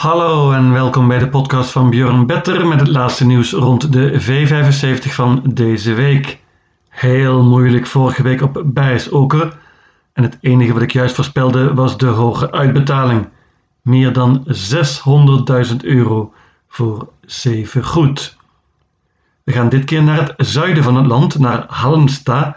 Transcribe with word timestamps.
Hallo 0.00 0.52
en 0.52 0.72
welkom 0.72 1.08
bij 1.08 1.18
de 1.18 1.28
podcast 1.28 1.70
van 1.70 1.90
Björn 1.90 2.26
Better 2.26 2.66
met 2.66 2.80
het 2.80 2.88
laatste 2.88 3.26
nieuws 3.26 3.52
rond 3.52 3.92
de 3.92 4.20
V75 4.20 5.12
van 5.12 5.42
deze 5.54 5.94
week. 5.94 6.38
Heel 6.88 7.42
moeilijk 7.42 7.86
vorige 7.86 8.22
week 8.22 8.42
op 8.42 8.62
Bijsoker 8.64 9.56
en 10.12 10.22
het 10.22 10.38
enige 10.40 10.72
wat 10.72 10.82
ik 10.82 10.90
juist 10.90 11.14
voorspelde 11.14 11.74
was 11.74 11.98
de 11.98 12.06
hoge 12.06 12.52
uitbetaling. 12.52 13.28
Meer 13.82 14.12
dan 14.12 14.44
600.000 15.70 15.76
euro 15.82 16.32
voor 16.68 17.08
7 17.20 17.84
goed. 17.84 18.36
We 19.44 19.52
gaan 19.52 19.68
dit 19.68 19.84
keer 19.84 20.02
naar 20.02 20.18
het 20.18 20.34
zuiden 20.36 20.82
van 20.82 20.96
het 20.96 21.06
land, 21.06 21.38
naar 21.38 21.64
Halmstad. 21.68 22.54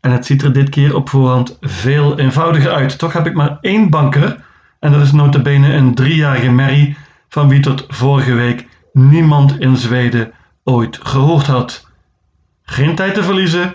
En 0.00 0.10
het 0.10 0.26
ziet 0.26 0.42
er 0.42 0.52
dit 0.52 0.68
keer 0.68 0.94
op 0.94 1.08
voorhand 1.08 1.56
veel 1.60 2.18
eenvoudiger 2.18 2.72
uit. 2.72 2.98
Toch 2.98 3.12
heb 3.12 3.26
ik 3.26 3.34
maar 3.34 3.58
één 3.60 3.90
banker 3.90 4.42
en 4.84 4.92
dat 4.92 5.02
is 5.02 5.12
notabene 5.12 5.72
een 5.72 5.94
driejarige 5.94 6.50
Mary 6.50 6.96
van 7.28 7.48
wie 7.48 7.60
tot 7.60 7.84
vorige 7.88 8.34
week 8.34 8.66
niemand 8.92 9.60
in 9.60 9.76
Zweden 9.76 10.32
ooit 10.64 10.98
gehoord 11.02 11.46
had. 11.46 11.88
Geen 12.62 12.94
tijd 12.94 13.14
te 13.14 13.22
verliezen, 13.22 13.74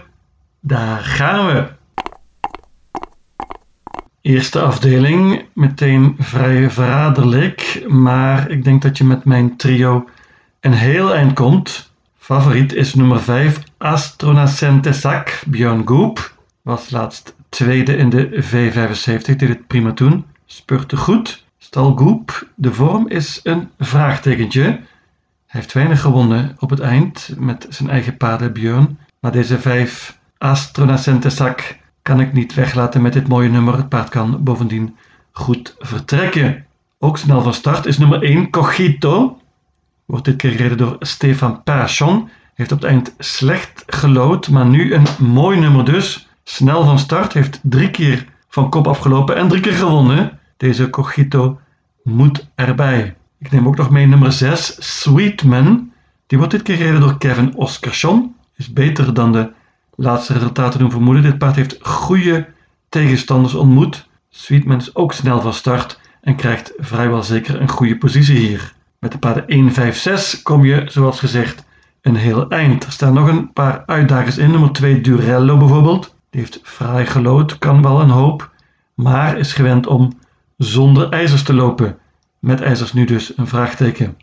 daar 0.60 1.00
gaan 1.00 1.46
we. 1.46 1.68
Eerste 4.22 4.62
afdeling, 4.62 5.46
meteen 5.54 6.16
vrij 6.20 6.70
verraderlijk, 6.70 7.86
maar 7.88 8.50
ik 8.50 8.64
denk 8.64 8.82
dat 8.82 8.98
je 8.98 9.04
met 9.04 9.26
mijn 9.26 9.58
trio 9.58 10.10
een 10.60 10.74
heel 10.74 11.14
eind 11.14 11.34
komt. 11.34 11.92
Favoriet 12.18 12.74
is 12.74 12.94
nummer 12.94 13.20
5, 13.22 13.60
Astronacente 13.78 14.94
Sak, 14.94 15.42
Björn 15.48 15.88
Goop. 15.88 16.34
Was 16.62 16.90
laatst 16.90 17.36
tweede 17.50 17.96
in 17.96 18.10
de 18.10 18.44
V75, 18.44 19.22
deed 19.26 19.42
het 19.42 19.68
prima 19.68 19.94
toen 19.94 20.26
spurte 20.52 20.98
goed. 20.98 21.46
Stalgoep, 21.58 22.48
de 22.56 22.74
vorm 22.74 23.08
is 23.08 23.40
een 23.44 23.70
vraagtekentje. 23.80 24.62
Hij 24.62 24.82
heeft 25.46 25.74
weinig 25.74 26.02
gewonnen 26.02 26.56
op 26.60 26.70
het 26.70 26.80
eind 26.80 27.30
met 27.38 27.66
zijn 27.70 27.90
eigen 27.90 28.18
paarden 28.18 28.54
Björn. 28.54 28.98
Maar 29.20 29.32
deze 29.32 29.60
vijf 29.60 30.20
Astronacente 30.38 31.30
zak 31.30 31.78
kan 32.02 32.20
ik 32.20 32.34
niet 32.34 32.54
weglaten 32.54 33.02
met 33.02 33.14
dit 33.14 33.28
mooie 33.28 33.50
nummer. 33.50 33.78
Het 33.78 33.90
paard 33.90 34.10
kan 34.10 34.44
bovendien 34.44 34.96
goed 35.32 35.76
vertrekken. 35.80 36.66
Ook 37.00 37.18
snel 37.18 37.42
van 37.42 37.54
start 37.54 37.86
is 37.86 37.98
nummer 37.98 38.24
1 38.24 38.50
Cogito. 38.50 39.42
Wordt 40.06 40.26
dit 40.26 40.36
keer 40.36 40.52
gereden 40.52 40.78
door 40.78 40.96
Stefan 41.00 41.64
Persson. 41.64 42.30
Heeft 42.54 42.72
op 42.72 42.82
het 42.82 42.90
eind 42.90 43.14
slecht 43.18 43.84
gelood, 43.88 44.50
maar 44.50 44.66
nu 44.66 44.94
een 44.94 45.08
mooi 45.20 45.60
nummer 45.60 45.86
dus. 45.86 46.28
Snel 46.44 46.84
van 46.84 47.00
start, 47.00 47.34
heeft 47.34 47.60
drie 47.64 47.92
keer 47.92 48.26
van 48.48 48.70
kop 48.70 48.88
afgelopen 48.88 49.36
en 49.36 49.48
drie 49.48 49.62
keer 49.62 49.74
gewonnen. 49.74 50.39
Deze 50.60 50.90
cogito 50.90 51.60
moet 52.04 52.48
erbij. 52.56 53.16
Ik 53.38 53.52
neem 53.52 53.68
ook 53.68 53.78
nog 53.78 53.90
mee 53.90 54.08
nummer 54.08 54.32
6, 54.32 54.76
Sweetman. 55.02 55.92
Die 56.28 56.38
wordt 56.38 56.54
dit 56.54 56.62
keer 56.62 56.76
gereden 56.76 57.00
door 57.00 57.18
Kevin 57.18 57.56
Oscarsson. 57.56 58.36
Is 58.56 58.74
beter 58.74 59.14
dan 59.14 59.32
de 59.32 59.52
laatste 59.96 60.34
resultaten 60.34 60.80
doen 60.80 60.92
vermoeden. 60.92 61.24
Dit 61.24 61.38
paard 61.38 61.56
heeft 61.56 61.78
goede 61.82 62.48
tegenstanders 62.90 63.54
ontmoet. 63.54 64.08
Sweetman 64.30 64.78
is 64.78 64.96
ook 64.96 65.14
snel 65.14 65.42
van 65.42 65.54
start 65.54 66.00
en 66.22 66.36
krijgt 66.36 66.74
vrijwel 66.78 67.24
zeker 67.24 67.62
een 67.62 67.70
goede 67.70 67.98
positie 67.98 68.38
hier. 68.38 68.74
Met 69.00 69.12
de 69.12 69.18
paarden 69.18 69.48
1, 69.48 69.72
5, 69.72 69.98
6 69.98 70.42
kom 70.42 70.66
je, 70.66 70.84
zoals 70.88 71.20
gezegd, 71.20 71.66
een 72.02 72.16
heel 72.16 72.50
eind. 72.50 72.86
Er 72.86 72.92
staan 72.92 73.14
nog 73.14 73.28
een 73.28 73.54
paar 73.54 73.84
uitdagers 73.86 74.38
in. 74.38 74.52
Nummer 74.52 74.72
2 74.72 75.02
Durello 75.02 75.58
bijvoorbeeld. 75.58 76.16
Die 76.30 76.42
heeft 76.42 76.60
fraai 76.64 77.06
gelood, 77.06 77.58
kan 77.58 77.82
wel 77.82 78.02
een 78.02 78.10
hoop, 78.10 78.52
maar 78.94 79.38
is 79.38 79.54
gewend 79.54 79.88
om 79.88 80.19
zonder 80.60 81.10
ijzers 81.10 81.44
te 81.44 81.54
lopen. 81.54 81.98
Met 82.40 82.62
ijzers 82.62 82.94
nu 82.94 83.06
dus 83.06 83.38
een 83.38 83.48
vraagteken. 83.48 84.18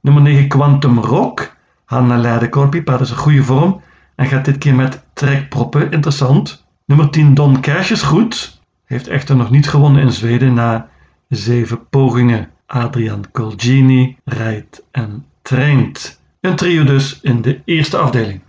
Nummer 0.00 0.22
9 0.22 0.48
Quantum 0.48 0.98
Rock. 0.98 1.56
Hanna 1.84 2.16
Leidekorpi, 2.16 2.82
paard 2.82 3.00
is 3.00 3.10
een 3.10 3.16
goede 3.16 3.42
vorm 3.42 3.80
en 4.14 4.26
gaat 4.26 4.44
dit 4.44 4.58
keer 4.58 4.74
met 4.74 5.02
trekproppen. 5.12 5.90
Interessant. 5.90 6.64
Nummer 6.84 7.10
10 7.10 7.34
Don 7.34 7.60
Cash 7.60 8.02
goed. 8.04 8.60
Heeft 8.84 9.08
echter 9.08 9.36
nog 9.36 9.50
niet 9.50 9.68
gewonnen 9.68 10.02
in 10.02 10.12
Zweden 10.12 10.54
na 10.54 10.88
zeven 11.28 11.88
pogingen. 11.88 12.50
Adrian 12.66 13.24
Colgini 13.32 14.16
rijdt 14.24 14.82
en 14.90 15.26
traint. 15.42 16.20
Een 16.40 16.56
trio 16.56 16.84
dus 16.84 17.20
in 17.20 17.42
de 17.42 17.60
eerste 17.64 17.96
afdeling. 17.96 18.40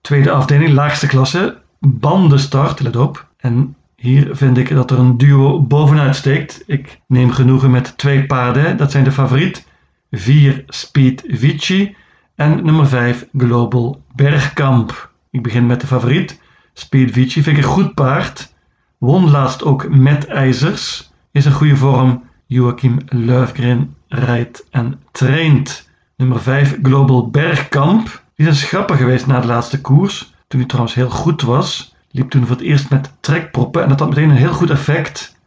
Tweede 0.00 0.30
afdeling, 0.30 0.72
laagste 0.72 1.06
klasse. 1.06 1.58
Bandenstart, 1.78 2.80
let 2.80 2.96
op. 2.96 3.28
En 3.36 3.76
hier 4.00 4.28
vind 4.32 4.58
ik 4.58 4.68
dat 4.68 4.90
er 4.90 4.98
een 4.98 5.18
duo 5.18 5.62
bovenuit 5.62 6.16
steekt. 6.16 6.62
Ik 6.66 7.00
neem 7.06 7.30
genoegen 7.30 7.70
met 7.70 7.98
twee 7.98 8.26
paarden. 8.26 8.76
Dat 8.76 8.90
zijn 8.90 9.04
de 9.04 9.12
favoriet 9.12 9.66
4 10.10 10.64
Speed 10.66 11.24
Vici 11.26 11.96
en 12.34 12.64
nummer 12.64 12.86
5 12.86 13.26
Global 13.36 14.02
Bergkamp. 14.14 15.10
Ik 15.30 15.42
begin 15.42 15.66
met 15.66 15.80
de 15.80 15.86
favoriet. 15.86 16.40
Speed 16.72 17.10
Vici 17.10 17.42
vind 17.42 17.56
ik 17.56 17.62
een 17.62 17.68
goed 17.68 17.94
paard. 17.94 18.54
Won 18.98 19.30
laatst 19.30 19.64
ook 19.64 19.88
met 19.88 20.26
ijzers. 20.26 21.12
Is 21.32 21.44
een 21.44 21.52
goede 21.52 21.76
vorm. 21.76 22.22
Joachim 22.46 22.98
Löfgren 23.06 23.94
rijdt 24.08 24.66
en 24.70 25.00
traint. 25.12 25.90
Nummer 26.16 26.40
5 26.40 26.78
Global 26.82 27.30
Bergkamp. 27.30 28.22
Die 28.34 28.46
is 28.46 28.52
een 28.52 28.66
schapper 28.66 28.96
geweest 28.96 29.26
na 29.26 29.40
de 29.40 29.46
laatste 29.46 29.80
koers. 29.80 30.34
Toen 30.48 30.60
hij 30.60 30.68
trouwens 30.68 30.94
heel 30.94 31.10
goed 31.10 31.42
was 31.42 31.89
liep 32.10 32.30
toen 32.30 32.46
voor 32.46 32.56
het 32.56 32.64
eerst 32.64 32.90
met 32.90 33.12
trekproppen 33.20 33.82
en 33.82 33.88
dat 33.88 33.98
had 33.98 34.08
meteen 34.08 34.30
een 34.30 34.36
heel 34.36 34.52
goed 34.52 34.70
effect. 34.70 35.38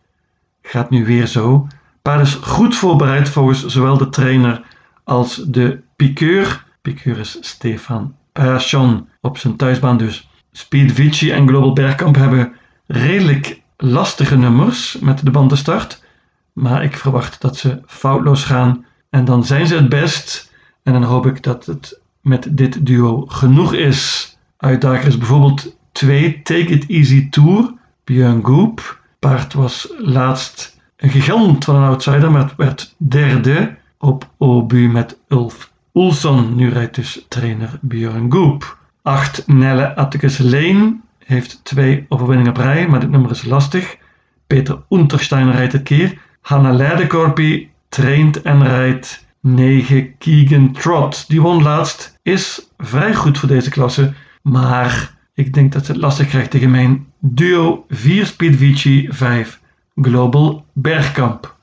Gaat 0.62 0.90
nu 0.90 1.06
weer 1.06 1.28
zo. 1.28 1.68
Paard 2.02 2.22
is 2.22 2.34
goed 2.34 2.76
voorbereid 2.76 3.30
volgens 3.30 3.66
zowel 3.66 3.98
de 3.98 4.10
trainer 4.10 4.62
als 5.04 5.36
de 5.36 5.82
piqueur. 5.96 6.66
Piqueur 6.82 7.20
is 7.20 7.38
Stefan 7.42 8.16
Persson 8.32 9.08
op 9.22 9.38
zijn 9.38 9.56
thuisbaan 9.56 9.98
dus. 9.98 10.30
Speed 10.52 10.92
Vici 10.92 11.32
en 11.32 11.48
Global 11.48 11.74
Bergkamp 11.74 12.16
hebben 12.16 12.54
redelijk 12.88 13.62
lastige 13.78 14.38
nummers 14.38 14.98
met 15.00 15.26
de 15.26 15.32
bandenstart. 15.32 16.04
Maar 16.54 16.84
ik 16.84 16.98
verwacht 16.98 17.42
dat 17.42 17.58
ze 17.58 17.82
foutloos 17.86 18.44
gaan 18.44 18.86
en 19.10 19.26
dan 19.26 19.46
zijn 19.46 19.68
ze 19.68 19.76
het 19.76 19.90
best. 19.90 20.52
En 20.84 20.94
dan 20.94 21.04
hoop 21.04 21.26
ik 21.26 21.44
dat 21.44 21.66
het 21.66 22.00
met 22.22 22.48
dit 22.52 22.86
duo 22.86 23.26
genoeg 23.26 23.74
is. 23.74 24.32
Uitdager 24.58 25.08
is 25.08 25.18
bijvoorbeeld 25.18 25.76
2 25.94 26.42
Take 26.44 26.66
It 26.66 26.90
Easy 26.90 27.30
Tour, 27.30 27.74
Björn 28.04 28.46
Goop. 28.46 29.02
Paard 29.20 29.54
was 29.54 29.94
laatst 29.98 30.82
een 30.98 31.10
gigant 31.10 31.64
van 31.64 31.76
een 31.76 31.90
outsider, 31.90 32.32
maar 32.32 32.44
het 32.44 32.56
werd 32.56 32.96
derde 32.98 33.76
op 33.98 34.30
Obu 34.38 34.88
met 34.88 35.20
Ulf 35.28 35.72
Oelson. 35.94 36.56
Nu 36.56 36.70
rijdt 36.70 36.96
dus 36.96 37.26
trainer 37.28 37.80
Björn 37.82 38.32
Goop. 38.32 38.78
8 39.02 39.48
Nelle 39.48 39.96
Atticus 39.96 40.38
Lane 40.38 40.96
heeft 41.26 41.60
twee 41.64 42.06
overwinningen 42.10 42.52
op 42.52 42.58
rij, 42.58 42.88
maar 42.88 43.00
dit 43.00 43.10
nummer 43.10 43.32
is 43.32 43.46
lastig. 43.46 43.98
Peter 44.48 44.82
Unterstein 44.90 45.52
rijdt 45.52 45.74
het 45.74 45.84
keer. 45.84 46.18
Hanna 46.42 46.72
Leidekorpi 46.72 47.72
traint 47.90 48.42
en 48.42 48.64
rijdt 48.64 49.26
9 49.40 50.18
Keegan 50.18 50.72
Trot. 50.72 51.28
Die 51.28 51.42
won 51.42 51.64
laatst, 51.64 52.20
is 52.22 52.70
vrij 52.78 53.16
goed 53.16 53.38
voor 53.38 53.50
deze 53.50 53.70
klasse, 53.70 54.14
maar 54.42 55.13
ik 55.34 55.54
denk 55.54 55.72
dat 55.72 55.86
ze 55.86 55.92
het 55.92 56.02
lastig 56.02 56.28
krijgt 56.28 56.52
tegen 56.52 56.72
mijn 56.72 57.08
duo 57.20 57.86
4 57.90 58.26
Speed 58.26 58.56
Vici 58.56 59.08
5 59.12 59.60
Global 59.96 60.66
Bergkamp. 60.74 61.56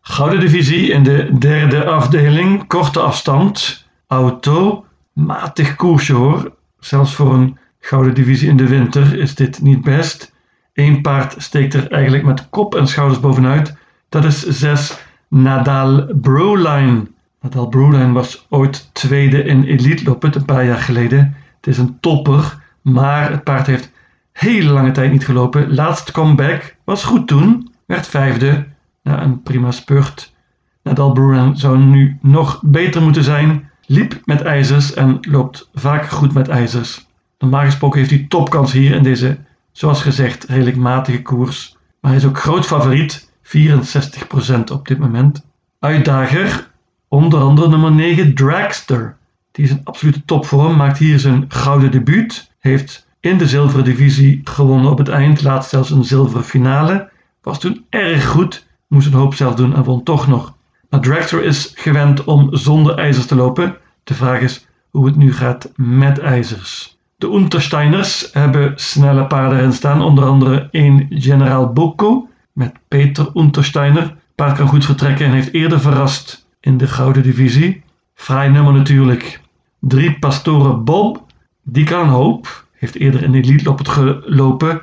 Gouden 0.00 0.40
divisie 0.40 0.90
in 0.90 1.02
de 1.02 1.38
derde 1.38 1.84
afdeling, 1.84 2.66
korte 2.66 3.00
afstand, 3.00 3.86
auto, 4.06 4.84
matig 5.12 5.76
koersje 5.76 6.12
hoor. 6.12 6.52
Zelfs 6.78 7.14
voor 7.14 7.34
een 7.34 7.58
gouden 7.80 8.14
divisie 8.14 8.48
in 8.48 8.56
de 8.56 8.68
winter 8.68 9.18
is 9.18 9.34
dit 9.34 9.62
niet 9.62 9.80
best. 9.80 10.34
Eén 10.74 11.00
paard 11.00 11.34
steekt 11.38 11.74
er 11.74 11.90
eigenlijk 11.90 12.24
met 12.24 12.48
kop 12.50 12.74
en 12.74 12.86
schouders 12.86 13.20
bovenuit. 13.20 13.76
Dat 14.08 14.24
is 14.24 14.42
6 14.42 14.98
Nadal 15.28 16.06
Broline. 16.20 17.06
Nadal 17.46 17.68
Broline 17.68 18.12
was 18.12 18.46
ooit 18.48 18.90
tweede 18.92 19.42
in 19.42 19.64
Elite 19.64 20.04
Loppet 20.04 20.34
een 20.34 20.44
paar 20.44 20.64
jaar 20.64 20.78
geleden. 20.78 21.36
Het 21.56 21.66
is 21.66 21.78
een 21.78 22.00
topper, 22.00 22.62
maar 22.82 23.30
het 23.30 23.44
paard 23.44 23.66
heeft 23.66 23.92
hele 24.32 24.70
lange 24.70 24.90
tijd 24.90 25.12
niet 25.12 25.24
gelopen. 25.24 25.74
Laatst 25.74 26.10
comeback 26.10 26.76
was 26.84 27.04
goed 27.04 27.28
toen, 27.28 27.72
werd 27.84 28.06
vijfde 28.06 28.66
na 29.02 29.22
een 29.22 29.42
prima 29.42 29.70
spurt. 29.70 30.34
Nadal 30.82 31.12
Broline 31.12 31.56
zou 31.56 31.78
nu 31.78 32.18
nog 32.20 32.60
beter 32.64 33.02
moeten 33.02 33.24
zijn. 33.24 33.70
Liep 33.86 34.20
met 34.24 34.42
ijzers 34.42 34.94
en 34.94 35.18
loopt 35.20 35.70
vaak 35.74 36.08
goed 36.08 36.34
met 36.34 36.48
ijzers. 36.48 37.06
Normaal 37.38 37.64
gesproken 37.64 37.98
heeft 37.98 38.10
hij 38.10 38.26
topkans 38.28 38.72
hier 38.72 38.94
in 38.94 39.02
deze, 39.02 39.38
zoals 39.72 40.02
gezegd, 40.02 40.44
redelijk 40.44 40.76
matige 40.76 41.22
koers. 41.22 41.76
Maar 42.00 42.10
hij 42.10 42.20
is 42.20 42.26
ook 42.26 42.38
groot 42.38 42.66
favoriet, 42.66 43.30
64% 43.42 44.72
op 44.72 44.88
dit 44.88 44.98
moment. 44.98 45.46
Uitdager 45.78 46.74
Onder 47.08 47.40
andere 47.40 47.68
nummer 47.68 47.92
9 47.92 48.34
Dragster. 48.34 49.16
Die 49.52 49.64
is 49.64 49.70
een 49.70 49.80
absolute 49.84 50.24
topvorm, 50.24 50.76
maakt 50.76 50.98
hier 50.98 51.18
zijn 51.18 51.44
gouden 51.48 51.90
debuut. 51.90 52.50
Heeft 52.58 53.06
in 53.20 53.38
de 53.38 53.46
zilveren 53.46 53.84
divisie 53.84 54.40
gewonnen 54.44 54.90
op 54.90 54.98
het 54.98 55.08
eind, 55.08 55.42
laatst 55.42 55.70
zelfs 55.70 55.90
een 55.90 56.04
zilveren 56.04 56.44
finale. 56.44 57.10
Was 57.42 57.60
toen 57.60 57.84
erg 57.88 58.26
goed, 58.26 58.66
moest 58.88 59.06
een 59.06 59.12
hoop 59.12 59.34
zelf 59.34 59.54
doen 59.54 59.74
en 59.74 59.84
won 59.84 60.02
toch 60.02 60.26
nog. 60.26 60.54
Maar 60.90 61.00
Dragster 61.00 61.44
is 61.44 61.72
gewend 61.74 62.24
om 62.24 62.56
zonder 62.56 62.98
ijzers 62.98 63.26
te 63.26 63.34
lopen. 63.34 63.76
De 64.04 64.14
vraag 64.14 64.40
is 64.40 64.66
hoe 64.90 65.06
het 65.06 65.16
nu 65.16 65.32
gaat 65.32 65.72
met 65.76 66.18
ijzers. 66.18 66.98
De 67.16 67.26
Untersteiners 67.26 68.28
hebben 68.32 68.72
snelle 68.76 69.26
paarden 69.26 69.58
erin 69.58 69.72
staan, 69.72 70.02
onder 70.02 70.24
andere 70.24 70.68
één 70.70 71.06
General 71.08 71.72
Boko 71.72 72.28
met 72.52 72.72
Peter 72.88 73.30
Untersteiner. 73.34 74.16
Paard 74.34 74.56
kan 74.56 74.68
goed 74.68 74.84
vertrekken 74.84 75.26
en 75.26 75.32
heeft 75.32 75.52
eerder 75.52 75.80
verrast 75.80 76.45
in 76.66 76.76
de 76.76 76.86
gouden 76.86 77.22
divisie. 77.22 77.82
Fraai 78.14 78.50
nummer 78.50 78.72
natuurlijk. 78.72 79.40
Drie 79.80 80.18
Pastoren 80.18 80.84
Bob, 80.84 81.24
die 81.62 81.84
kan 81.84 82.00
een 82.00 82.08
hoop. 82.08 82.66
Heeft 82.72 82.94
eerder 82.94 83.22
in 83.22 83.32
de 83.32 83.40
elite 83.40 83.70
op 83.70 83.78
het 83.78 83.88
gelopen. 83.88 84.82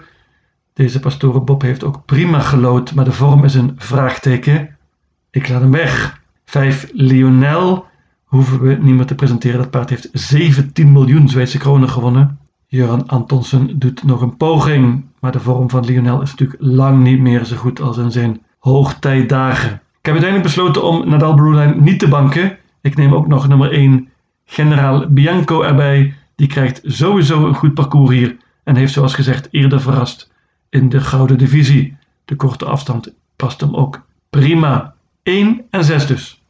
Deze 0.73 0.99
Pastoren 0.99 1.45
Bob 1.45 1.61
heeft 1.61 1.83
ook 1.83 2.05
prima 2.05 2.39
gelood, 2.39 2.93
maar 2.93 3.05
de 3.05 3.11
vorm 3.11 3.43
is 3.43 3.53
een 3.53 3.73
vraagteken. 3.77 4.77
Ik 5.31 5.49
laat 5.49 5.61
hem 5.61 5.71
weg. 5.71 6.21
5 6.45 6.89
Lionel. 6.93 7.85
Hoeven 8.23 8.61
we 8.61 8.77
niet 8.81 8.95
meer 8.95 9.05
te 9.05 9.15
presenteren. 9.15 9.57
Dat 9.57 9.69
paard 9.69 9.89
heeft 9.89 10.09
17 10.11 10.91
miljoen 10.91 11.29
Zweedse 11.29 11.57
kronen 11.57 11.89
gewonnen. 11.89 12.39
Jöran 12.67 13.07
Antonsen 13.07 13.79
doet 13.79 14.03
nog 14.03 14.21
een 14.21 14.37
poging. 14.37 15.05
Maar 15.19 15.31
de 15.31 15.39
vorm 15.39 15.69
van 15.69 15.85
Lionel 15.85 16.21
is 16.21 16.29
natuurlijk 16.29 16.61
lang 16.61 17.03
niet 17.03 17.19
meer 17.19 17.45
zo 17.45 17.55
goed 17.55 17.81
als 17.81 17.97
in 17.97 18.11
zijn 18.11 18.41
hoogtijdagen. 18.59 19.82
Ik 20.03 20.09
heb 20.09 20.21
uiteindelijk 20.21 20.55
besloten 20.55 20.83
om 20.83 21.09
Nadal 21.09 21.33
Broline 21.33 21.75
niet 21.75 21.99
te 21.99 22.07
banken. 22.07 22.57
Ik 22.81 22.95
neem 22.95 23.13
ook 23.13 23.27
nog 23.27 23.47
nummer 23.47 23.71
1 23.71 24.09
Generaal 24.45 25.07
Bianco 25.09 25.61
erbij. 25.61 26.13
Die 26.35 26.47
krijgt 26.47 26.81
sowieso 26.83 27.45
een 27.47 27.55
goed 27.55 27.73
parcours 27.73 28.09
hier. 28.09 28.37
En 28.63 28.75
heeft 28.75 28.93
zoals 28.93 29.13
gezegd 29.13 29.47
eerder 29.51 29.81
verrast 29.81 30.31
in 30.69 30.89
de 30.89 30.99
gouden 30.99 31.37
divisie. 31.37 31.97
De 32.25 32.35
korte 32.35 32.65
afstand 32.65 33.13
past 33.35 33.61
hem 33.61 33.75
ook 33.75 34.01
prima. 34.29 34.93
1 35.21 35.61
en 35.69 35.83
6 35.83 36.07
dus. 36.07 36.41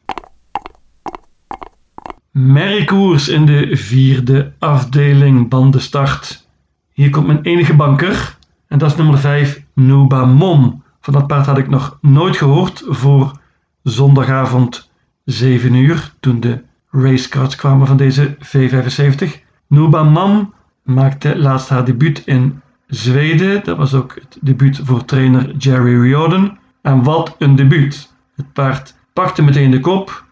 Merkoers 2.31 3.29
in 3.29 3.45
de 3.45 3.77
vierde 3.77 4.53
afdeling 4.59 5.49
bandenstart. 5.49 6.47
Hier 6.93 7.09
komt 7.09 7.27
mijn 7.27 7.41
enige 7.41 7.75
banker. 7.75 8.37
En 8.67 8.77
dat 8.77 8.91
is 8.91 8.97
nummer 8.97 9.17
5, 9.17 9.63
Nuba 9.73 10.25
Mom. 10.25 10.83
Van 11.01 11.13
dat 11.13 11.27
paard 11.27 11.45
had 11.45 11.57
ik 11.57 11.69
nog 11.69 11.97
nooit 12.01 12.37
gehoord 12.37 12.83
voor 12.87 13.41
zondagavond 13.83 14.91
7 15.25 15.73
uur. 15.73 16.13
Toen 16.19 16.39
de 16.39 16.63
racecards 16.91 17.55
kwamen 17.55 17.87
van 17.87 17.97
deze 17.97 18.37
V75. 18.37 19.41
Nuba 19.67 20.03
Mom 20.03 20.53
maakte 20.83 21.37
laatst 21.37 21.69
haar 21.69 21.85
debuut 21.85 22.21
in 22.25 22.61
Zweden. 22.87 23.63
Dat 23.63 23.77
was 23.77 23.93
ook 23.93 24.15
het 24.15 24.37
debuut 24.41 24.79
voor 24.83 25.05
trainer 25.05 25.55
Jerry 25.57 26.01
Riordan. 26.01 26.57
En 26.81 27.03
wat 27.03 27.35
een 27.39 27.55
debuut. 27.55 28.13
Het 28.35 28.53
paard 28.53 28.95
pakte 29.13 29.41
meteen 29.41 29.71
de 29.71 29.79
kop 29.79 30.25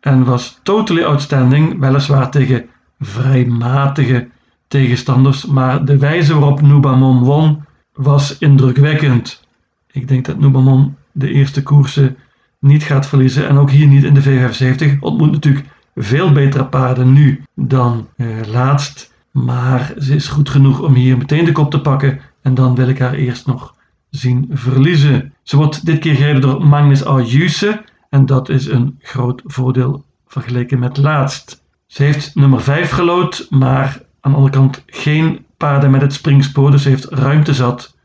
en 0.00 0.24
was 0.24 0.60
totally 0.62 1.04
outstanding, 1.04 1.78
weliswaar 1.78 2.30
tegen 2.30 2.66
vrij 2.98 3.44
matige 3.46 4.28
tegenstanders, 4.68 5.46
maar 5.46 5.84
de 5.84 5.98
wijze 5.98 6.38
waarop 6.38 6.60
Nubamon 6.60 7.18
won 7.22 7.64
was 7.92 8.38
indrukwekkend. 8.38 9.46
Ik 9.92 10.08
denk 10.08 10.24
dat 10.24 10.38
Nubamon 10.38 10.96
de 11.12 11.32
eerste 11.32 11.62
koersen 11.62 12.16
niet 12.58 12.82
gaat 12.82 13.06
verliezen 13.06 13.48
en 13.48 13.56
ook 13.56 13.70
hier 13.70 13.86
niet 13.86 14.04
in 14.04 14.14
de 14.14 14.22
V75. 14.22 14.98
Ontmoet 15.00 15.30
natuurlijk 15.30 15.66
veel 15.94 16.32
betere 16.32 16.66
paarden 16.66 17.12
nu 17.12 17.42
dan 17.54 18.08
eh, 18.16 18.26
laatst, 18.46 19.14
maar 19.30 19.92
ze 19.98 20.14
is 20.14 20.28
goed 20.28 20.48
genoeg 20.48 20.80
om 20.80 20.94
hier 20.94 21.18
meteen 21.18 21.44
de 21.44 21.52
kop 21.52 21.70
te 21.70 21.80
pakken 21.80 22.20
en 22.42 22.54
dan 22.54 22.74
wil 22.74 22.88
ik 22.88 22.98
haar 22.98 23.14
eerst 23.14 23.46
nog 23.46 23.74
zien 24.10 24.48
verliezen. 24.52 25.32
Ze 25.42 25.56
wordt 25.56 25.86
dit 25.86 25.98
keer 25.98 26.14
gereden 26.14 26.40
door 26.40 26.66
Magnus 26.66 27.04
Ayuse 27.04 27.84
en 28.10 28.26
dat 28.26 28.48
is 28.48 28.66
een 28.66 28.98
groot 29.00 29.42
voordeel 29.44 30.04
vergeleken 30.26 30.78
met 30.78 30.96
laatst. 30.96 31.62
Ze 31.86 32.02
heeft 32.02 32.34
nummer 32.34 32.60
5 32.60 32.90
gelood, 32.90 33.46
maar 33.50 34.02
aan 34.20 34.30
de 34.30 34.36
andere 34.36 34.56
kant 34.56 34.82
geen 34.86 35.44
paarden 35.56 35.90
met 35.90 36.00
het 36.00 36.12
springspoor, 36.12 36.70
dus 36.70 36.82
ze 36.82 36.88
heeft 36.88 37.04
ruimte 37.04 37.54
zat. 37.54 37.96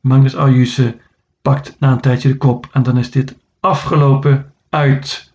Magnus 0.00 0.36
Ayuse 0.36 0.96
pakt 1.42 1.76
na 1.78 1.92
een 1.92 2.00
tijdje 2.00 2.28
de 2.28 2.36
kop 2.36 2.68
en 2.72 2.82
dan 2.82 2.98
is 2.98 3.10
dit 3.10 3.36
afgelopen 3.60 4.52
uit. 4.68 5.32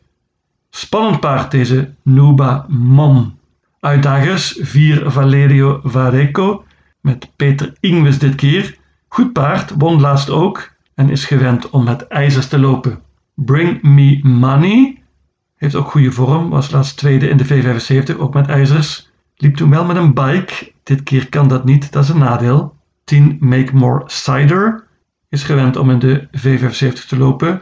Spannend 0.70 1.20
paard 1.20 1.52
deze 1.52 1.94
Nuba 2.04 2.66
Mom. 2.68 3.38
Uitdagers 3.80 4.60
4 4.62 5.12
Valerio 5.12 5.80
Vareco 5.84 6.64
met 7.02 7.30
Peter 7.36 7.74
Ingwes 7.80 8.20
dit 8.20 8.36
keer. 8.36 8.78
Goed 9.08 9.34
paard, 9.34 9.74
won 9.78 10.00
laatst 10.02 10.30
ook 10.30 10.72
en 10.96 11.10
is 11.10 11.26
gewend 11.26 11.70
om 11.70 11.84
met 11.84 12.08
ijzers 12.08 12.48
te 12.48 12.60
lopen. 12.60 13.02
Bring 13.36 13.82
Me 13.82 14.20
Money 14.24 15.02
heeft 15.56 15.76
ook 15.76 15.92
goede 15.92 16.12
vorm, 16.12 16.50
was 16.50 16.72
laatst 16.72 16.98
tweede 16.98 17.28
in 17.28 17.38
de 17.38 17.46
V75, 17.46 18.18
ook 18.18 18.34
met 18.34 18.48
ijzers. 18.48 19.12
Liep 19.36 19.56
toen 19.56 19.70
wel 19.70 19.86
met 19.86 19.96
een 19.96 20.14
bike, 20.14 20.72
dit 20.84 21.04
keer 21.04 21.30
kan 21.30 21.48
dat 21.48 21.66
niet, 21.66 21.92
dat 21.92 22.04
is 22.04 22.10
een 22.10 22.18
nadeel. 22.18 22.76
10 23.04 23.38
Make 23.40 23.76
More 23.76 24.04
Cider 24.06 24.88
is 25.30 25.44
gewend 25.44 25.76
om 25.76 25.90
in 25.90 26.00
de 26.00 26.28
V75 26.38 27.08
te 27.08 27.18
lopen. 27.18 27.62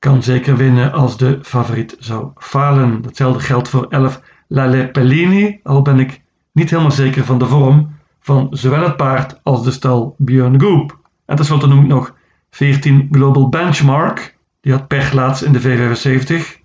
Kan 0.00 0.22
zeker 0.22 0.56
winnen 0.56 0.92
als 0.92 1.16
de 1.16 1.38
favoriet 1.42 1.96
zou 1.98 2.30
falen. 2.36 3.02
Hetzelfde 3.02 3.40
geldt 3.40 3.68
voor 3.68 3.86
11 3.88 4.20
Lale 4.48 4.88
Pellini, 4.90 5.60
al 5.62 5.82
ben 5.82 5.98
ik 5.98 6.22
niet 6.52 6.70
helemaal 6.70 6.90
zeker 6.90 7.24
van 7.24 7.38
de 7.38 7.46
vorm 7.46 7.98
van 8.20 8.46
zowel 8.50 8.82
het 8.82 8.96
paard 8.96 9.40
als 9.42 9.64
de 9.64 9.70
stal 9.70 10.14
Björn 10.18 10.60
Goop. 10.60 10.98
En 11.26 11.36
tenslotte 11.36 11.66
noem 11.66 11.80
ik 11.80 11.86
nog 11.86 12.14
14 12.50 13.08
Global 13.10 13.48
Benchmark, 13.48 14.36
die 14.60 14.72
had 14.72 14.88
pech 14.88 15.12
laatst 15.12 15.42
in 15.42 15.52
de 15.52 15.60
V75. 15.60 16.60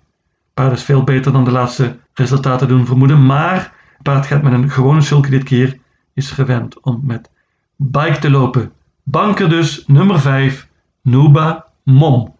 Paard 0.54 0.72
is 0.72 0.82
veel 0.82 1.02
beter 1.02 1.32
dan 1.32 1.44
de 1.44 1.50
laatste 1.50 1.98
resultaten 2.14 2.68
doen 2.68 2.86
vermoeden, 2.86 3.26
maar 3.26 3.72
paard 4.02 4.26
gaat 4.26 4.42
met 4.42 4.52
een 4.52 4.70
gewone 4.70 5.00
sulky 5.00 5.30
dit 5.30 5.42
keer, 5.42 5.78
is 6.14 6.30
gewend 6.30 6.80
om 6.80 7.00
met 7.02 7.30
bike 7.76 8.18
te 8.18 8.30
lopen. 8.30 8.72
Banker 9.02 9.48
dus, 9.48 9.84
nummer 9.86 10.20
5, 10.20 10.68
Nuba 11.02 11.66
Mom. 11.82 12.35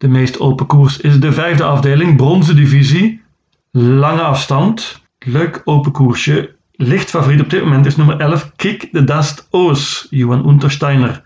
De 0.00 0.08
meest 0.08 0.40
open 0.40 0.66
koers 0.66 1.00
is 1.00 1.20
de 1.20 1.32
vijfde 1.32 1.64
afdeling, 1.64 2.16
bronzen 2.16 2.56
divisie. 2.56 3.22
Lange 3.70 4.22
afstand, 4.22 5.02
leuk 5.18 5.60
open 5.64 5.92
koersje. 5.92 6.54
Licht 6.72 7.10
favoriet 7.10 7.40
op 7.40 7.50
dit 7.50 7.62
moment 7.62 7.86
is 7.86 7.96
nummer 7.96 8.20
11, 8.20 8.52
Kick 8.56 8.88
the 8.92 9.04
Dust 9.04 9.46
Oos, 9.50 10.06
Johan 10.10 10.48
Untersteiner 10.48 11.22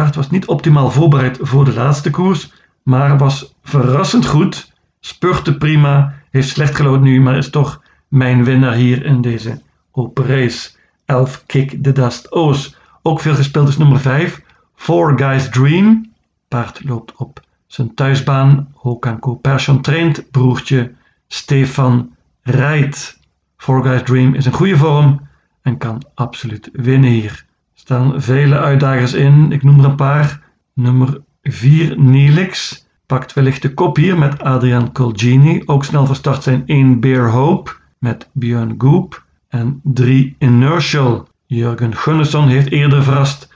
paard 0.00 0.14
was 0.14 0.30
niet 0.30 0.46
optimaal 0.46 0.90
voorbereid 0.90 1.38
voor 1.40 1.64
de 1.64 1.74
laatste 1.74 2.10
koers, 2.10 2.52
maar 2.82 3.18
was 3.18 3.54
verrassend 3.62 4.26
goed, 4.26 4.72
spurte 5.00 5.56
prima, 5.56 6.14
heeft 6.30 6.48
slecht 6.48 6.74
gelood 6.74 7.00
nu, 7.00 7.20
maar 7.20 7.36
is 7.36 7.50
toch 7.50 7.82
mijn 8.08 8.44
winnaar 8.44 8.74
hier 8.74 9.04
in 9.04 9.20
deze 9.20 9.62
open 9.90 10.26
race. 10.26 10.70
11 11.04 11.46
Kick 11.46 11.82
the 11.82 11.92
Dust 11.92 12.32
O's. 12.32 12.76
Ook 13.02 13.20
veel 13.20 13.34
gespeeld 13.34 13.68
is 13.68 13.76
nummer 13.76 14.00
5, 14.00 14.42
Four 14.74 15.18
Guys 15.18 15.48
Dream. 15.48 16.12
Paard 16.48 16.84
loopt 16.84 17.16
op 17.16 17.40
zijn 17.72 17.94
thuisbaan. 17.94 18.68
Hokanko 18.74 19.34
Persson 19.34 19.80
traint, 19.80 20.30
broertje 20.30 20.92
Stefan 21.28 22.14
rijdt. 22.42 23.18
Four 23.56 23.82
Guys 23.82 24.02
Dream 24.02 24.34
is 24.34 24.46
een 24.46 24.52
goede 24.52 24.76
vorm 24.76 25.28
en 25.62 25.76
kan 25.78 26.02
absoluut 26.14 26.68
winnen 26.72 27.10
hier 27.10 27.44
staan 27.74 28.22
vele 28.22 28.58
uitdagers 28.58 29.12
in. 29.12 29.52
Ik 29.52 29.62
noem 29.62 29.78
er 29.78 29.84
een 29.84 29.96
paar. 29.96 30.42
Nummer 30.74 31.20
4 31.42 32.00
Neelix 32.00 32.86
pakt 33.06 33.32
wellicht 33.32 33.62
de 33.62 33.74
kop 33.74 33.96
hier 33.96 34.18
met 34.18 34.42
Adrian 34.42 34.92
Colgini. 34.92 35.62
Ook 35.64 35.84
snel 35.84 36.06
van 36.06 36.14
start 36.14 36.42
zijn 36.42 36.62
1 36.66 37.00
Bear 37.00 37.30
Hope 37.30 37.70
met 37.98 38.28
Björn 38.32 38.74
Goop. 38.78 39.24
En 39.48 39.80
3 39.84 40.36
Inertial. 40.38 41.28
Jurgen 41.46 41.96
Gunnarsson 41.96 42.48
heeft 42.48 42.70
eerder 42.70 43.02
verrast 43.02 43.52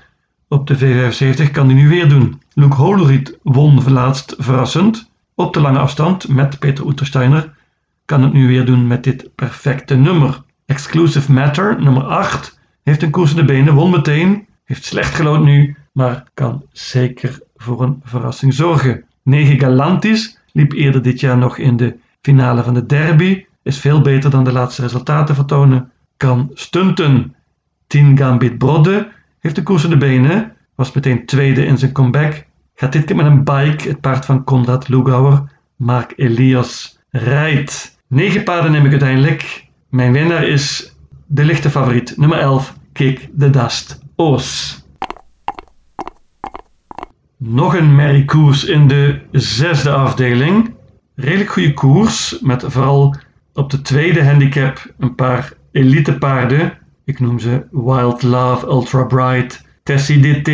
op 0.48 0.66
de 0.66 0.78
V75, 0.78 1.50
kan 1.50 1.66
hij 1.66 1.74
nu 1.74 1.88
weer 1.88 2.08
doen. 2.08 2.42
Luke 2.54 2.76
Holeriet 2.76 3.38
won 3.42 3.92
laatst 3.92 4.34
verrassend 4.38 5.10
op 5.34 5.54
de 5.54 5.60
lange 5.60 5.78
afstand 5.78 6.28
met 6.28 6.58
Peter 6.58 6.84
Oetersteiner. 6.84 7.52
Kan 8.04 8.22
het 8.22 8.32
nu 8.32 8.46
weer 8.46 8.64
doen 8.64 8.86
met 8.86 9.04
dit 9.04 9.34
perfecte 9.34 9.94
nummer. 9.94 10.42
Exclusive 10.66 11.32
Matter, 11.32 11.82
nummer 11.82 12.02
8, 12.02 12.58
heeft 12.82 13.02
een 13.02 13.10
koers 13.10 13.30
in 13.30 13.36
de 13.36 13.44
benen, 13.44 13.74
won 13.74 13.90
meteen, 13.90 14.46
heeft 14.64 14.84
slecht 14.84 15.14
gelood 15.14 15.44
nu, 15.44 15.76
maar 15.92 16.24
kan 16.34 16.62
zeker 16.72 17.40
voor 17.56 17.82
een 17.82 18.00
verrassing 18.04 18.54
zorgen. 18.54 19.04
9 19.22 19.58
Galantis 19.58 20.38
liep 20.52 20.72
eerder 20.72 21.02
dit 21.02 21.20
jaar 21.20 21.38
nog 21.38 21.58
in 21.58 21.76
de 21.76 21.96
finale 22.22 22.62
van 22.62 22.74
de 22.74 22.86
derby, 22.86 23.44
is 23.62 23.78
veel 23.78 24.00
beter 24.00 24.30
dan 24.30 24.44
de 24.44 24.52
laatste 24.52 24.82
resultaten 24.82 25.34
vertonen, 25.34 25.90
kan 26.16 26.50
stunten. 26.54 27.34
10 27.86 28.18
Gambit 28.18 28.58
Brodde 28.58 29.08
heeft 29.40 29.54
de 29.54 29.62
koers 29.62 29.84
in 29.84 29.90
de 29.90 29.96
benen, 29.96 30.53
was 30.74 30.92
meteen 30.92 31.26
tweede 31.26 31.64
in 31.64 31.78
zijn 31.78 31.92
comeback, 31.92 32.44
gaat 32.74 32.92
dit 32.92 33.04
keer 33.04 33.16
met 33.16 33.26
een 33.26 33.44
bike, 33.44 33.88
het 33.88 34.00
paard 34.00 34.24
van 34.24 34.44
Konrad 34.44 34.88
Lugauer, 34.88 35.50
Mark 35.76 36.12
Elias 36.16 36.98
rijdt. 37.10 37.98
9 38.08 38.42
paarden 38.42 38.72
neem 38.72 38.84
ik 38.84 38.90
uiteindelijk. 38.90 39.66
Mijn 39.88 40.12
winnaar 40.12 40.44
is 40.44 40.96
de 41.26 41.44
lichte 41.44 41.70
favoriet, 41.70 42.16
nummer 42.16 42.38
11, 42.38 42.76
Kick 42.92 43.28
the 43.38 43.50
Dust, 43.50 43.98
Oos. 44.16 44.82
Nog 47.36 47.76
een 47.76 47.94
merrie 47.94 48.24
koers 48.24 48.64
in 48.64 48.88
de 48.88 49.20
zesde 49.30 49.90
afdeling. 49.90 50.74
Redelijk 51.14 51.50
goede 51.50 51.74
koers, 51.74 52.38
met 52.40 52.64
vooral 52.66 53.16
op 53.52 53.70
de 53.70 53.82
tweede 53.82 54.24
handicap 54.24 54.92
een 54.98 55.14
paar 55.14 55.52
elite 55.72 56.18
paarden. 56.18 56.78
Ik 57.04 57.20
noem 57.20 57.38
ze 57.38 57.66
Wild 57.70 58.22
Love, 58.22 58.66
Ultra 58.66 59.04
Bright, 59.04 59.64
Tessie 59.84 60.20
DT. 60.20 60.50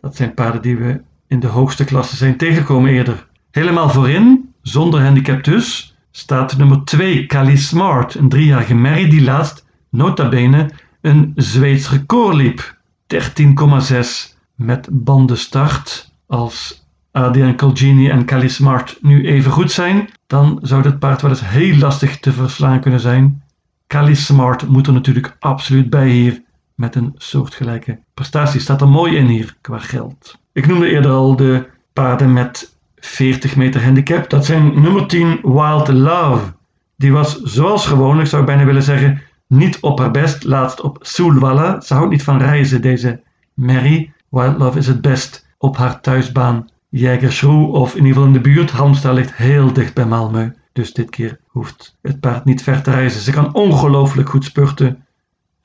Dat 0.00 0.16
zijn 0.16 0.34
paarden 0.34 0.62
die 0.62 0.76
we 0.76 1.00
in 1.26 1.40
de 1.40 1.46
hoogste 1.46 1.84
klasse 1.84 2.16
zijn 2.16 2.36
tegengekomen 2.36 2.90
eerder. 2.90 3.26
Helemaal 3.50 3.90
voorin, 3.90 4.54
zonder 4.62 5.02
handicap 5.02 5.44
dus, 5.44 5.96
staat 6.10 6.56
nummer 6.56 6.84
2 6.84 7.26
Cali 7.26 7.56
Smart, 7.56 8.14
een 8.14 8.28
driejarige 8.28 8.74
merrie 8.74 9.08
die 9.08 9.22
laatst, 9.22 9.66
nota 9.90 10.28
bene, 10.28 10.70
een 11.00 11.32
Zweeds 11.34 11.90
record 11.90 12.34
liep. 12.34 12.76
13,6 13.14 14.36
met 14.54 14.88
bandenstart. 14.90 16.12
Als 16.26 16.86
Adrian 17.12 17.56
Colgini 17.56 18.08
en 18.08 18.24
Cali 18.24 18.48
Smart 18.48 18.98
nu 19.00 19.26
even 19.26 19.50
goed 19.50 19.72
zijn, 19.72 20.08
dan 20.26 20.58
zou 20.62 20.82
dit 20.82 20.98
paard 20.98 21.22
wel 21.22 21.30
eens 21.30 21.48
heel 21.48 21.76
lastig 21.76 22.18
te 22.18 22.32
verslaan 22.32 22.80
kunnen 22.80 23.00
zijn. 23.00 23.42
Cali 23.86 24.14
Smart 24.14 24.68
moet 24.68 24.86
er 24.86 24.92
natuurlijk 24.92 25.36
absoluut 25.38 25.90
bij 25.90 26.08
hier 26.08 26.42
met 26.78 26.94
een 26.94 27.14
soortgelijke 27.16 27.98
prestatie. 28.14 28.60
Staat 28.60 28.80
er 28.80 28.88
mooi 28.88 29.16
in 29.16 29.26
hier 29.26 29.56
qua 29.60 29.78
geld. 29.78 30.38
Ik 30.52 30.66
noemde 30.66 30.90
eerder 30.90 31.10
al 31.10 31.36
de 31.36 31.66
paarden 31.92 32.32
met 32.32 32.76
40 32.96 33.56
meter 33.56 33.84
handicap. 33.84 34.30
Dat 34.30 34.44
zijn 34.46 34.82
nummer 34.82 35.06
10 35.06 35.40
Wild 35.42 35.88
Love. 35.88 36.52
Die 36.96 37.12
was 37.12 37.40
zoals 37.40 37.86
gewoonlijk, 37.86 38.28
zou 38.28 38.42
ik 38.42 38.48
bijna 38.48 38.64
willen 38.64 38.82
zeggen, 38.82 39.22
niet 39.46 39.80
op 39.80 39.98
haar 39.98 40.10
best. 40.10 40.44
Laatst 40.44 40.80
op 40.80 40.98
Soelwalla. 41.00 41.80
Ze 41.80 41.94
houdt 41.94 42.10
niet 42.10 42.22
van 42.22 42.38
reizen, 42.38 42.80
deze 42.82 43.20
Mary. 43.54 44.12
Wild 44.28 44.58
Love 44.58 44.78
is 44.78 44.86
het 44.86 45.00
best 45.00 45.46
op 45.58 45.76
haar 45.76 46.00
thuisbaan 46.00 46.68
Jägerschroe 46.90 47.72
of 47.72 47.90
in 47.90 47.96
ieder 47.96 48.12
geval 48.12 48.26
in 48.26 48.32
de 48.32 48.40
buurt. 48.40 48.70
Halmstad 48.70 49.14
ligt 49.14 49.36
heel 49.36 49.72
dicht 49.72 49.94
bij 49.94 50.06
Malmö. 50.06 50.58
Dus 50.72 50.92
dit 50.92 51.10
keer 51.10 51.40
hoeft 51.46 51.96
het 52.02 52.20
paard 52.20 52.44
niet 52.44 52.62
ver 52.62 52.82
te 52.82 52.90
reizen. 52.90 53.20
Ze 53.20 53.32
kan 53.32 53.54
ongelooflijk 53.54 54.28
goed 54.28 54.44
spurten 54.44 55.06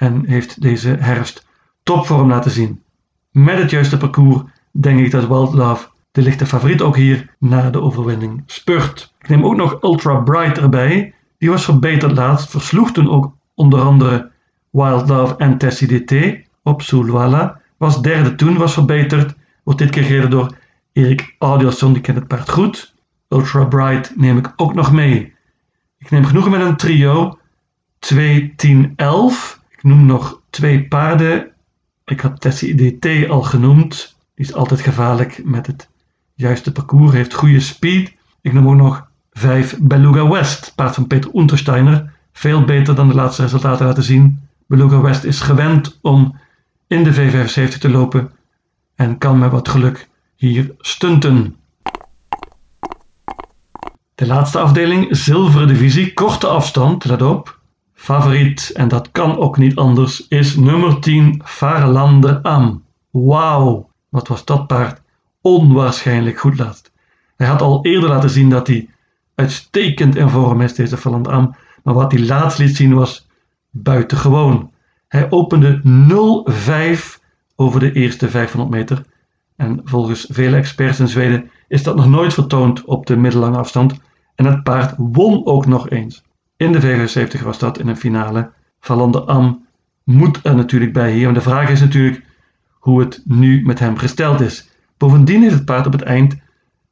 en 0.03 0.24
heeft 0.25 0.62
deze 0.62 0.98
herfst 1.00 1.48
topvorm 1.83 2.29
laten 2.29 2.51
zien. 2.51 2.81
Met 3.31 3.57
het 3.57 3.69
juiste 3.69 3.98
parcours 3.98 4.43
denk 4.72 5.00
ik 5.00 5.12
dat 5.12 5.27
Wild 5.27 5.53
Love 5.53 5.88
de 6.12 6.22
lichte 6.22 6.45
favoriet 6.45 6.81
ook 6.81 6.95
hier 6.95 7.36
na 7.39 7.69
de 7.69 7.81
overwinning 7.81 8.43
spurt. 8.45 9.13
Ik 9.19 9.29
neem 9.29 9.45
ook 9.45 9.55
nog 9.55 9.81
Ultra 9.81 10.15
Bright 10.15 10.57
erbij. 10.57 11.13
Die 11.38 11.50
was 11.50 11.65
verbeterd 11.65 12.12
laatst, 12.12 12.50
versloeg 12.50 12.91
toen 12.91 13.10
ook 13.10 13.33
onder 13.53 13.81
andere 13.81 14.31
Wild 14.69 15.10
Love 15.10 15.36
en 15.36 15.57
Tessie 15.57 16.03
DT 16.03 16.13
op 16.63 16.81
Sulwala. 16.81 17.62
Was 17.77 18.01
derde 18.01 18.36
toen, 18.36 18.57
was 18.57 18.74
verbeterd. 18.74 19.36
Wordt 19.63 19.79
dit 19.79 19.89
keer 19.89 20.03
gereden 20.03 20.29
door 20.29 20.55
Erik 20.91 21.36
Audiosson, 21.39 21.93
die 21.93 22.01
kent 22.01 22.17
het 22.17 22.27
paard 22.27 22.50
goed. 22.50 22.95
Ultra 23.29 23.65
Bright 23.65 24.15
neem 24.15 24.38
ik 24.38 24.53
ook 24.55 24.74
nog 24.74 24.91
mee. 24.91 25.33
Ik 25.98 26.12
neem 26.12 26.25
genoegen 26.25 26.51
met 26.51 26.62
een 26.62 26.77
trio. 26.77 27.38
2, 28.00 28.53
10, 28.55 28.93
11. 28.95 29.62
Ik 29.84 29.90
noem 29.90 30.06
nog 30.06 30.42
twee 30.50 30.88
paarden. 30.88 31.52
Ik 32.06 32.20
had 32.20 32.42
Tessie 32.42 32.75
DT 32.75 33.30
al 33.30 33.42
genoemd. 33.42 34.16
Die 34.36 34.46
is 34.46 34.54
altijd 34.54 34.82
gevaarlijk 34.82 35.42
met 35.44 35.68
het 35.68 35.90
juiste 36.34 36.72
parcours. 36.72 37.13
Heeft 37.13 37.34
goede 37.34 37.60
speed. 37.60 38.13
Ik 38.42 38.54
noem 38.54 38.68
ook 38.68 38.75
nog 38.75 39.08
5 39.32 39.78
Beluga 39.80 40.28
West. 40.28 40.74
Paard 40.75 40.96
van 40.96 41.08
Peter 41.08 41.36
Untersteiner. 41.36 42.13
Veel 42.32 42.66
beter 42.66 42.96
dan 42.96 43.08
de 43.08 43.13
laatste 43.13 43.42
resultaten 43.42 43.86
laten 43.86 44.04
zien. 44.04 44.48
Beluga 44.68 45.02
West 45.02 45.24
is 45.24 45.40
gewend 45.40 46.00
om 46.02 46.40
in 46.88 47.04
de 47.04 47.13
V75 47.13 47.78
te 47.78 47.90
lopen. 47.90 48.32
En 48.96 49.18
kan 49.18 49.40
met 49.40 49.52
wat 49.52 49.70
geluk 49.70 50.10
hier 50.36 50.72
stunten. 50.78 51.56
De 54.16 54.28
laatste 54.28 54.60
afdeling, 54.60 55.08
zilveren 55.10 55.68
divisie, 55.68 56.13
korte 56.13 56.48
afstand, 56.48 57.06
let 57.06 57.22
op. 57.22 57.62
Favoriet, 58.03 58.72
en 58.74 58.88
dat 58.88 59.12
kan 59.12 59.38
ook 59.38 59.57
niet 59.57 59.75
anders, 59.75 60.27
is 60.27 60.55
nummer 60.55 61.00
10 61.00 61.41
Farlander 61.45 62.39
Am. 62.41 62.83
Wauw, 63.10 63.89
wat 64.10 64.27
was 64.27 64.45
dat 64.45 64.67
paard 64.67 65.01
onwaarschijnlijk 65.41 66.39
goed 66.39 66.57
laatst. 66.57 66.91
Hij 67.36 67.48
had 67.48 67.62
al 67.62 67.86
eerder 67.86 68.10
laten 68.10 68.29
zien 68.29 68.50
dat 68.50 68.67
hij 68.67 68.89
uitstekend 69.36 70.15
in 70.15 70.29
vorm 70.29 70.62
is, 70.62 70.75
deze 70.75 70.98
Farlander 70.98 71.31
Am. 71.31 71.55
Maar 71.83 71.93
wat 71.93 72.12
hij 72.12 72.22
laatst 72.22 72.57
liet 72.57 72.75
zien 72.75 72.93
was 72.93 73.27
buitengewoon. 73.69 74.72
Hij 75.07 75.31
opende 75.31 75.81
0-5 75.86 77.19
over 77.55 77.79
de 77.79 77.91
eerste 77.91 78.29
500 78.29 78.75
meter. 78.75 79.05
En 79.55 79.81
volgens 79.83 80.27
vele 80.29 80.55
experts 80.55 81.00
in 81.00 81.07
Zweden 81.07 81.51
is 81.67 81.83
dat 81.83 81.95
nog 81.95 82.07
nooit 82.07 82.33
vertoond 82.33 82.86
op 82.86 83.05
de 83.05 83.17
middellange 83.17 83.57
afstand. 83.57 84.00
En 84.36 84.45
het 84.45 84.63
paard 84.63 84.93
won 84.98 85.45
ook 85.45 85.65
nog 85.65 85.89
eens. 85.89 86.24
In 86.57 86.72
de 86.72 86.81
V75 86.81 87.43
was 87.43 87.60
dat 87.60 87.79
in 87.79 87.88
een 87.88 87.98
finale. 87.98 88.51
Valander 88.79 89.22
Am 89.22 89.65
moet 90.03 90.39
er 90.43 90.55
natuurlijk 90.55 90.93
bij 90.93 91.12
hier. 91.12 91.27
En 91.27 91.33
de 91.33 91.41
vraag 91.41 91.69
is 91.69 91.79
natuurlijk 91.79 92.25
hoe 92.72 93.00
het 93.00 93.22
nu 93.25 93.65
met 93.65 93.79
hem 93.79 93.98
gesteld 93.98 94.41
is. 94.41 94.69
Bovendien 94.98 95.41
heeft 95.41 95.53
het 95.53 95.65
paard 95.65 95.86
op 95.86 95.91
het 95.91 96.01
eind 96.01 96.36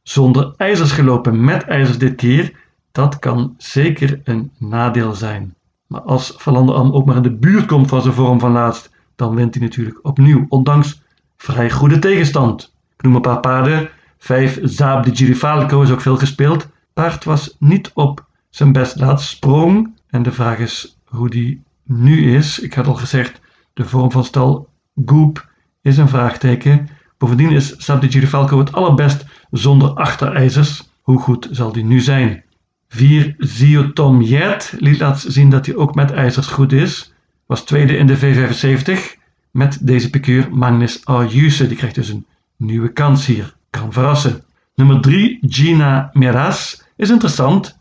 zonder 0.03 0.53
ijzers 0.57 0.91
gelopen. 0.91 1.43
Met 1.43 1.63
ijzers 1.63 1.97
dit 1.97 2.15
keer. 2.15 2.53
Dat 2.91 3.19
kan 3.19 3.55
zeker 3.57 4.21
een 4.23 4.51
nadeel 4.57 5.13
zijn. 5.13 5.55
Maar 5.87 6.01
als 6.01 6.33
Valander 6.37 6.75
Am 6.75 6.91
ook 6.91 7.05
maar 7.05 7.15
in 7.15 7.21
de 7.21 7.35
buurt 7.35 7.65
komt 7.65 7.87
van 7.87 8.01
zijn 8.01 8.13
vorm 8.13 8.39
van 8.39 8.51
laatst, 8.51 8.91
dan 9.15 9.35
wint 9.35 9.53
hij 9.53 9.63
natuurlijk 9.63 9.99
opnieuw. 10.01 10.45
Ondanks 10.49 11.01
vrij 11.37 11.71
goede 11.71 11.99
tegenstand. 11.99 12.73
Ik 12.97 13.03
noem 13.03 13.15
een 13.15 13.21
paar 13.21 13.39
paarden. 13.39 13.89
5 14.17 14.59
Zaab 14.63 15.03
de 15.03 15.15
Girifalco 15.15 15.81
is 15.81 15.91
ook 15.91 16.01
veel 16.01 16.17
gespeeld. 16.17 16.67
Paard 16.93 17.23
was 17.23 17.55
niet 17.59 17.91
op 17.93 18.25
zijn 18.51 18.71
best 18.71 18.99
laatst 18.99 19.29
sprong. 19.29 19.93
En 20.09 20.23
de 20.23 20.31
vraag 20.31 20.57
is 20.57 20.97
hoe 21.05 21.29
die 21.29 21.63
nu 21.83 22.35
is. 22.35 22.59
Ik 22.59 22.73
had 22.73 22.87
al 22.87 22.93
gezegd, 22.93 23.39
de 23.73 23.85
vorm 23.85 24.11
van 24.11 24.23
stal 24.23 24.69
Goop 25.05 25.49
is 25.81 25.97
een 25.97 26.09
vraagteken. 26.09 26.89
Bovendien 27.17 27.51
is 27.51 27.75
Zaab 27.75 28.01
de 28.01 28.11
Girifalco 28.11 28.59
het 28.59 28.71
allerbest 28.71 29.25
zonder 29.51 29.89
achterijzers. 29.89 30.89
Hoe 31.01 31.19
goed 31.19 31.47
zal 31.51 31.71
die 31.71 31.83
nu 31.83 31.99
zijn? 31.99 32.43
4 32.89 33.35
Ziotom 33.37 34.21
Jet 34.21 34.73
liet 34.79 34.99
laten 34.99 35.31
zien 35.31 35.49
dat 35.49 35.65
hij 35.65 35.75
ook 35.75 35.95
met 35.95 36.11
ijzers 36.11 36.47
goed 36.47 36.71
is. 36.71 37.13
Was 37.45 37.63
tweede 37.63 37.97
in 37.97 38.07
de 38.07 38.17
V75 38.17 39.19
met 39.51 39.87
deze 39.87 40.09
piqueur 40.09 40.47
Magnus 40.51 41.05
Ayuse. 41.05 41.67
Die 41.67 41.77
krijgt 41.77 41.95
dus 41.95 42.09
een 42.09 42.25
nieuwe 42.57 42.91
kans 42.91 43.25
hier. 43.25 43.55
Kan 43.69 43.93
verrassen. 43.93 44.43
Nummer 44.75 45.01
3, 45.01 45.37
Gina 45.41 46.09
Meras, 46.13 46.83
is 46.95 47.09
interessant. 47.09 47.79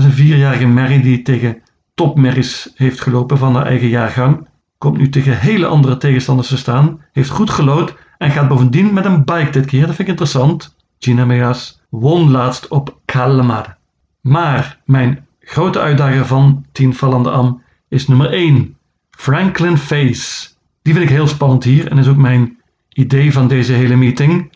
Is 0.00 0.06
een 0.06 0.12
vierjarige 0.12 0.66
merrie 0.66 1.02
die 1.02 1.22
tegen 1.22 1.62
topmerries 1.94 2.70
heeft 2.74 3.00
gelopen 3.00 3.38
van 3.38 3.54
haar 3.54 3.66
eigen 3.66 3.88
jaargang. 3.88 4.48
Komt 4.78 4.96
nu 4.96 5.08
tegen 5.08 5.38
hele 5.38 5.66
andere 5.66 5.96
tegenstanders 5.96 6.48
te 6.48 6.56
staan. 6.56 7.04
Heeft 7.12 7.30
goed 7.30 7.50
gelood 7.50 7.96
en 8.18 8.30
gaat 8.30 8.48
bovendien 8.48 8.92
met 8.94 9.04
een 9.04 9.24
bike 9.24 9.50
dit 9.50 9.66
keer. 9.66 9.86
Dat 9.86 9.88
vind 9.88 10.00
ik 10.00 10.08
interessant. 10.08 10.76
Gina 10.98 11.24
Meras 11.24 11.80
won 11.88 12.30
laatst 12.30 12.68
op 12.68 12.98
Kalmar. 13.04 13.76
Maar 14.20 14.78
mijn 14.84 15.26
grote 15.40 15.80
uitdager 15.80 16.26
van 16.26 16.64
10 16.72 16.94
Vallende 16.94 17.30
Am 17.30 17.62
is 17.88 18.08
nummer 18.08 18.32
1. 18.32 18.76
Franklin 19.10 19.78
Face. 19.78 20.48
Die 20.82 20.94
vind 20.94 21.04
ik 21.04 21.16
heel 21.16 21.28
spannend 21.28 21.64
hier 21.64 21.90
en 21.90 21.98
is 21.98 22.08
ook 22.08 22.16
mijn 22.16 22.58
idee 22.88 23.32
van 23.32 23.48
deze 23.48 23.72
hele 23.72 23.96
meeting. 23.96 24.52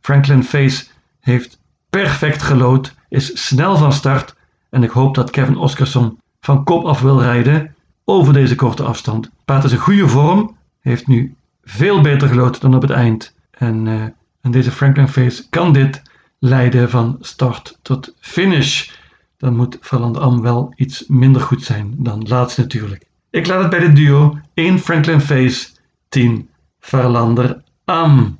Franklin 0.00 0.44
Face 0.44 0.84
heeft 1.20 1.60
perfect 1.90 2.42
gelood, 2.42 2.94
is 3.08 3.46
snel 3.46 3.76
van 3.76 3.92
start 3.92 4.36
en 4.70 4.82
ik 4.82 4.90
hoop 4.90 5.14
dat 5.14 5.30
Kevin 5.30 5.56
Oscarson 5.56 6.18
van 6.40 6.64
kop 6.64 6.84
af 6.84 7.00
wil 7.00 7.20
rijden 7.20 7.74
over 8.04 8.32
deze 8.32 8.54
korte 8.54 8.82
afstand. 8.82 9.30
Paard 9.44 9.64
is 9.64 9.72
een 9.72 9.78
goede 9.78 10.08
vorm, 10.08 10.56
heeft 10.80 11.06
nu 11.06 11.34
veel 11.62 12.00
beter 12.00 12.28
gelood 12.28 12.60
dan 12.60 12.74
op 12.74 12.82
het 12.82 12.90
eind. 12.90 13.34
En, 13.50 13.86
uh, 13.86 14.02
en 14.40 14.50
deze 14.50 14.70
Franklin 14.70 15.08
Face 15.08 15.48
kan 15.48 15.72
dit 15.72 16.02
leiden 16.38 16.90
van 16.90 17.16
start 17.20 17.78
tot 17.82 18.14
finish. 18.20 18.90
Dan 19.36 19.56
moet 19.56 19.78
Verland 19.80 20.18
Am 20.18 20.42
wel 20.42 20.72
iets 20.76 21.04
minder 21.06 21.42
goed 21.42 21.62
zijn 21.62 21.94
dan 21.96 22.28
laatst 22.28 22.58
natuurlijk. 22.58 23.06
Ik 23.30 23.46
laat 23.46 23.60
het 23.60 23.70
bij 23.70 23.80
de 23.80 23.92
duo 23.92 24.38
1 24.54 24.78
Franklin 24.78 25.20
Face, 25.20 25.68
10 26.08 26.48
Verlander 26.80 27.62
Am. 27.84 28.38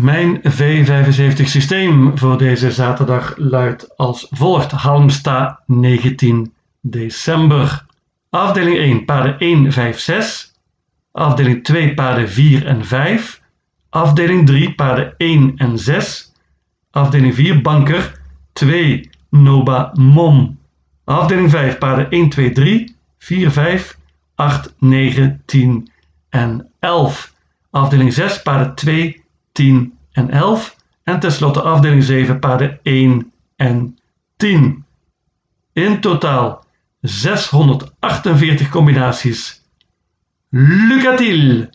Mijn 0.00 0.42
V75 0.42 1.42
systeem 1.44 2.18
voor 2.18 2.38
deze 2.38 2.70
zaterdag 2.70 3.34
luidt 3.36 3.96
als 3.96 4.26
volgt. 4.30 4.70
Halmstad 4.70 5.60
19 5.66 6.52
december. 6.80 7.84
Afdeling 8.30 8.76
1 8.76 9.04
paarden 9.04 9.38
1, 9.38 9.72
5, 9.72 9.98
6. 9.98 10.52
Afdeling 11.12 11.64
2 11.64 11.94
paarden 11.94 12.28
4 12.28 12.66
en 12.66 12.84
5. 12.84 13.40
Afdeling 13.88 14.46
3 14.46 14.74
paarden 14.74 15.14
1 15.16 15.52
en 15.56 15.78
6. 15.78 16.32
Afdeling 16.90 17.34
4 17.34 17.62
banker 17.62 18.20
2 18.52 19.10
Noba 19.30 19.90
Mon. 19.94 20.58
Afdeling 21.04 21.50
5 21.50 21.78
paarden 21.78 22.10
1, 22.10 22.28
2, 22.28 22.52
3, 22.52 22.96
4, 23.18 23.50
5, 23.50 23.98
8, 24.34 24.74
9, 24.78 25.42
10 25.44 25.90
en 26.28 26.70
11. 26.80 27.32
Afdeling 27.70 28.12
6 28.12 28.42
paarden 28.42 28.74
2, 28.74 29.24
10 29.56 29.92
en 30.12 30.42
11. 30.42 30.74
En 31.04 31.20
tenslotte 31.20 31.62
afdeling 31.62 32.04
7 32.04 32.38
paarden 32.38 32.78
1 32.82 33.32
en 33.56 33.98
10. 34.36 34.84
In 35.72 36.00
totaal 36.00 36.64
648 37.00 38.68
combinaties. 38.68 39.62
Lucatiel! 40.48 41.70